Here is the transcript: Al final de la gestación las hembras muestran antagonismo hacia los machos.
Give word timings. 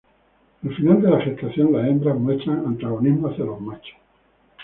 Al 0.63 0.75
final 0.75 0.99
de 1.03 1.11
la 1.11 1.21
gestación 1.21 1.73
las 1.73 1.87
hembras 1.87 2.17
muestran 2.17 2.65
antagonismo 2.65 3.27
hacia 3.27 3.45
los 3.45 3.61
machos. 3.61 3.97